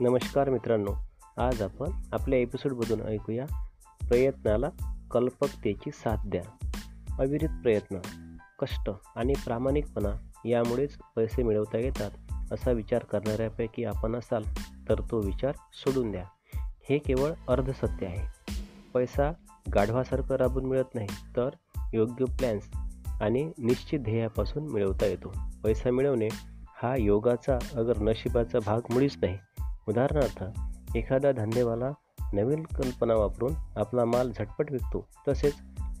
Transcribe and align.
नमस्कार 0.00 0.50
मित्रांनो 0.50 0.92
आज 1.36 1.62
आपण 1.62 1.90
आपल्या 2.12 2.38
एपिसोडमधून 2.38 3.00
ऐकूया 3.00 3.46
प्रयत्नाला 4.08 4.70
कल्पकतेची 5.10 5.90
साथ 5.90 6.16
द्या. 6.26 6.68
अविरित 7.18 7.48
प्रयत्न 7.48 7.96
कष्ट 8.60 8.90
आणि 9.16 9.32
प्रामाणिकपणा 9.44 10.30
यामुळेच 10.44 10.98
पैसे 11.16 11.42
मिळवता 11.42 11.78
येतात 11.78 12.10
असा 12.52 12.70
विचार 12.70 13.04
करणाऱ्यापैकी 13.04 13.84
आपण 13.84 14.14
असाल 14.14 14.42
तर 14.88 15.00
तो 15.10 15.20
विचार 15.20 15.52
सोडून 15.72 16.10
द्या. 16.10 16.24
हे 16.88 16.98
केवळ 16.98 17.32
अर्धसत्य 17.48 18.06
आहे. 18.06 18.52
पैसा 18.94 19.32
गाढवासारखं 19.74 20.34
राबून 20.34 20.64
मिळत 20.64 20.94
नाही 20.94 21.08
तर 21.36 21.48
योग्य 21.94 22.24
प्लॅन्स 22.24 22.70
आणि 23.20 23.52
निश्चित 23.58 24.00
ध्येयापासून 24.00 24.72
मिळवता 24.72 25.06
येतो. 25.06 25.32
पैसा 25.64 25.90
मिळवणे 25.90 26.28
हा 26.82 26.96
योगाचा 26.96 27.58
अगर 27.74 27.98
नशिबाचा 27.98 28.58
भाग 28.66 28.80
मुळीच 28.90 29.16
नाही 29.22 29.38
उदाहरणार्थ 29.88 30.44
एखादा 30.96 31.32
धंदेवाला 31.32 31.90
नवीन 32.32 32.62
कल्पना 32.62 33.14
वापरून 33.14 33.54
आपला 33.76 34.04
माल 34.04 34.32
झटपट 34.32 34.72
विकतो. 34.72 35.08
तसेच 35.28 35.54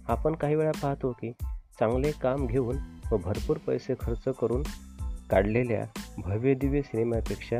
आपण 0.08 0.34
काही 0.34 0.54
वेळा 0.54 0.72
पाहतो 0.82 1.12
की 1.12 1.32
चांगले 1.80 2.12
काम 2.12 2.46
घेऊन 2.46 2.76
व 3.12 3.16
भरपूर 3.16 3.56
पैसे 3.56 3.94
खर्च 4.00 4.22
करून 4.24 4.62
काढलेल्या 5.30 6.00
भव्य 6.18 6.54
दिव्य 6.54 6.82
सिनेमापेक्षा 6.82 7.58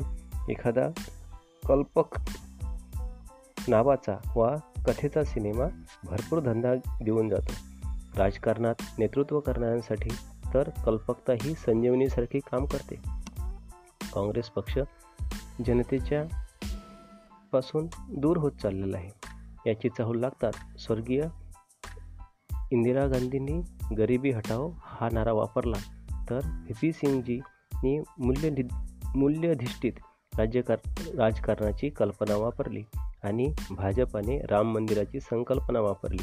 एखादा 0.49 0.89
कल्पक 1.69 2.21
नावाचा 3.69 4.17
वा 4.37 4.57
कथेचा 4.87 5.25
सिनेमा 5.25 5.65
भरपूर 6.05 6.41
धंदा 6.41 6.75
देऊन 7.03 7.29
जातो. 7.29 7.53
राजकारणात 8.19 8.75
नेतृत्व 8.99 9.41
करणाऱ्यांसाठी 9.41 10.11
तर 10.55 10.69
कल्पकता 10.85 11.33
ही 11.33 11.55
संजीवनीसारखी 11.55 12.39
काम 12.39 12.65
करते. 12.65 12.95
काँग्रेस 14.15 14.49
पक्ष 14.49 14.79
जनतेच्या 15.63 16.25
पासून 17.53 17.87
दूर 18.17 18.37
होत 18.37 18.53
चाललेला 18.53 18.97
आहे. 18.97 19.11
याची 19.67 19.89
चाहूल 19.89 20.19
लागतात 20.19 20.81
स्वर्गीय 20.81 21.25
इंदिरा 22.71 23.07
गांधींनी 23.07 23.63
गरिबी 23.95 24.31
हटाओ 24.31 24.71
हा 24.83 25.09
नारा 25.13 25.33
वापरला 25.33 25.77
तर 26.31 26.41
व्ही 26.45 26.73
पी 26.81 26.93
सिंगजींनी 26.93 27.99
मूल्य 27.99 28.51
मूल्यधिष्ठित 29.17 29.93
राज्यकार 30.39 30.77
राजकारणाची 31.17 31.89
कल्पना 31.89 32.37
वापरली 32.37 32.83
आणि 33.23 33.55
भाजपाने 33.71 34.39
राम 34.39 34.75
मंदिराची 34.75 35.21
संकल्पना 35.21 35.81
वापरली. 35.81 36.23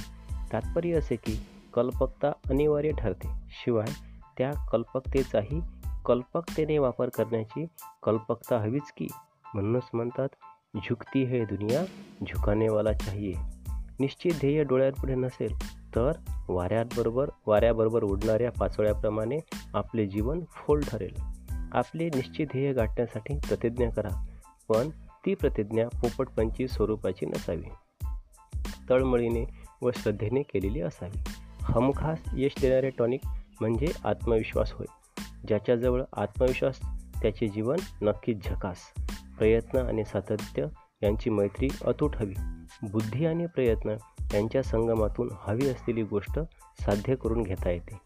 तात्पर्य 0.54 0.94
असे 0.94 1.16
की 1.16 1.46
कल्पकता 1.74 2.32
अनिवार्य 2.50 2.92
ठरते. 2.98 3.28
शिवाय 3.50 3.92
त्या 4.38 4.52
कल्पकतेचाही 4.72 5.62
कल्पकतेने 6.06 6.78
वापर 6.78 7.10
करण्याची 7.10 7.66
कल्पकता 8.04 8.58
हवीच 8.58 8.92
की? 8.98 9.08
म्हणूनच 9.54 9.84
म्हणतात 9.94 10.30
झुकती 10.76 11.24
है 11.24 11.46
दुनिया 11.46 11.86
झुकानेवाला 12.22 12.94
चाहिए. 12.94 13.34
निश्चित 14.00 14.32
ध्येय 14.32 14.64
डोळ्यांपुढे 14.64 15.16
नसेल 15.16 15.58
तर 15.96 16.12
वाऱ्याबरोबर 16.50 17.30
वाऱ्याबरोबर 17.48 18.04
उडणाऱ्या 18.04 18.52
पाचोळ्याप्रमाणे 18.52 19.38
आपले 19.74 20.06
जीवन 20.06 20.40
फोल 20.50 20.82
ठरेल. 20.92 21.22
आपले 21.72 22.06
निश्चित 22.06 22.48
ध्येय 22.48 22.74
गाठण्यासाठी 22.74 23.38
प्रतिज्ञा 23.38 23.90
करा 23.90 24.26
पण 24.70 24.90
ती 25.26 25.36
प्रतिज्ञा 25.36 25.88
पोपटपंची 25.88 26.68
स्वरूपाची 26.68 27.26
नसावी. 27.26 27.72
तळमळीने 28.90 29.46
व 29.82 29.92
श्रद्धेने 29.92 30.42
केलेली 30.42 30.82
असावी. 30.82 31.24
हमखास 31.62 32.20
यश 32.38 32.62
देणारे 32.62 32.90
टॉनिक 32.90 33.28
म्हणजे 33.60 33.88
आत्मविश्वास 34.06 34.72
होय. 34.72 35.01
ज्याच्याजवळ 35.48 36.04
आत्मविश्वास 36.16 36.80
त्याचे 37.22 37.48
जीवन 37.48 37.78
नक्कीच 38.02 38.46
झकास. 38.46 38.78
प्रयत्न 39.38 39.80
आणि 39.80 40.06
सातत्य 40.06 40.66
यांची 41.04 41.30
मैत्री 41.30 41.68
अतूट 41.86 42.16
हवी. 42.16 42.34
बुद्धी 42.92 43.26
आणि 43.26 43.46
प्रयत्न 43.46 43.96
यांच्या 44.34 44.64
संगमातून 44.64 45.30
हवी 45.40 45.70
असलेली 45.70 46.04
गोष्ट 46.04 46.40
साध्य 46.80 47.16
करून 47.16 47.44
घेता 47.44 47.70
येते. 47.70 47.98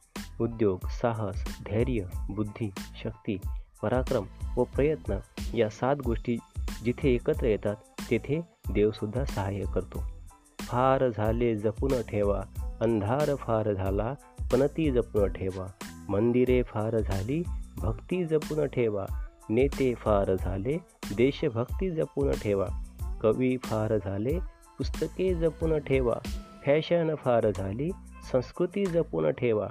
उद्योग 0.41 0.79
साहस 0.85 1.61
धैर्य 1.65 2.03
बुद्धी 2.29 2.71
शक्ती 3.03 3.37
पराक्रम 3.81 4.25
व 4.57 4.63
प्रयत्न 4.63 5.17
या 5.53 5.69
सात 5.69 5.95
गोष्टी 6.05 6.37
जिथे 6.83 7.09
एकत्र 7.09 7.45
येतात 7.45 7.75
तेथे 8.11 8.41
देवसुद्धा 8.71 9.25
सहाय्य 9.25 9.63
करतो. 9.75 10.03
फार 10.59 11.07
झाले 11.07 11.55
जपून 11.55 12.01
ठेवा 12.01 12.41
अंधार 12.81 13.35
फार 13.35 13.73
झाला 13.73 14.13
पण 14.51 14.63
ती 14.77 14.91
जपून 14.91 15.33
ठेवा. 15.33 15.67
मंदिरे 16.09 16.63
फार 16.63 16.99
झाली, 16.99 17.43
भक्ती 17.77 18.25
जपून 18.25 18.65
ठेवा. 18.65 19.05
नेते 19.49 19.93
फार 19.93 20.35
झाले, 20.35 20.77
देशभक्ती 21.17 21.89
जपून 21.89 22.31
ठेवा. 22.31 22.65
कवी 23.21 23.57
फार 23.57 23.97
झाले, 23.97 24.39
पुस्तके 24.77 25.33
जपून 25.33 25.77
ठेवा. 25.77 26.13
फॅशन 26.65 27.15
फार 27.15 27.51
झाली, 27.51 27.89
संस्कृती 28.31 28.85
जपून 28.85 29.31
ठेवा. 29.31 29.67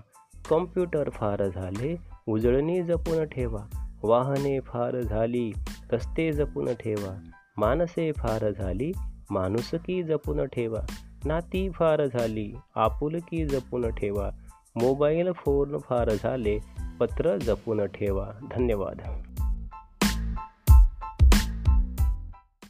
कॉम्प्युटर 0.48 1.10
फार 1.10 1.48
झाले, 1.48 1.96
उजळणी 2.28 2.82
जपून 2.82 3.24
ठेवा. 3.24 3.88
वाहने 4.02 4.60
फार 4.60 5.00
झाली, 5.00 5.52
रस्ते 5.92 6.32
जपून 6.32 6.74
ठेवा. 6.74 7.16
माणसे 7.56 8.12
फार 8.12 8.50
झाली, 8.50 8.92
माणुसकी 9.30 10.02
जपून 10.02 10.44
ठेवा. 10.44 10.86
नाती 11.24 11.70
फार 11.70 12.06
झाली, 12.06 12.54
आपुलकी 12.76 13.46
जपून 13.46 13.90
ठेवा. 13.90 14.30
मोबाईल 14.76 15.32
फोन 15.32 15.78
फार 15.78 16.10
झाले 16.10 16.58
पत्र 17.00 17.36
जपून 17.36 17.86
ठेवा. 17.86 18.30
धन्यवाद. 18.50 19.00